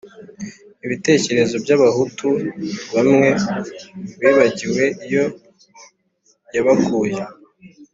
ibitekerezo 0.85 1.55
by’abahutu 1.63 2.27
bamwe 2.93 3.29
bibagiwe 4.19 4.83
iyo 5.07 5.23
yabakuye. 6.55 7.21